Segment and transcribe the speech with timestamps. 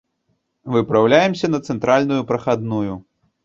[0.75, 2.93] Выпраўляемся на цэнтральную прахадную.